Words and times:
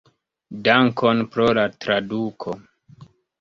Dankon 0.67 1.21
pro 1.35 1.45
la 1.59 1.67
traduko. 1.85 2.57